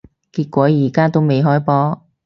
[0.31, 2.01] 結果而家都未開波